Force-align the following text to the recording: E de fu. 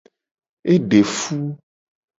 E 0.71 0.73
de 0.89 0.99
fu. 1.15 1.39